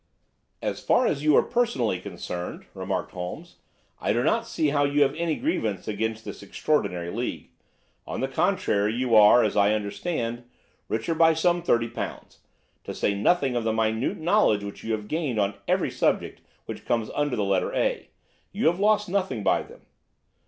[0.63, 3.57] "As far as you are personally concerned," remarked Holmes,
[3.99, 7.49] "I do not see that you have any grievance against this extraordinary league.
[8.07, 10.45] On the contrary, you are, as I understand,
[10.89, 11.91] richer by some £ 30,
[12.85, 16.83] to say nothing of the minute knowledge which you have gained on every subject which
[16.83, 18.09] comes under the letter A.
[18.51, 19.81] You have lost nothing by them."